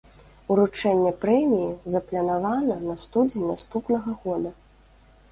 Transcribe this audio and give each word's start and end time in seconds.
Уручэнне 0.53 1.09
прэміі 1.25 1.67
запланавана 1.95 2.77
на 2.85 2.95
студзень 3.03 3.45
наступнага 3.51 4.15
года. 4.25 4.51